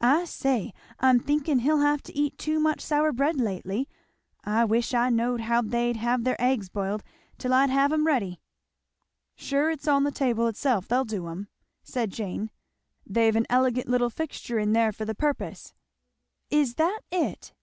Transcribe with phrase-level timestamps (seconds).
[0.00, 3.88] I say, I'm thinking he'll have eat too much sour bread lately!
[4.42, 7.04] I wish I knowed how they'd have their eggs boiled,
[7.38, 8.40] till I'd have 'em ready."
[9.36, 11.46] "Sure it's on the table itself they'll do 'em,"
[11.84, 12.50] said Jane.
[13.06, 15.72] "They've an elegant little fixture in there for the purpose."
[16.50, 17.54] "Is that it!"